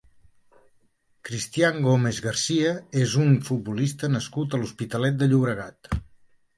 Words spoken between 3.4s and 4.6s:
futbolista nascut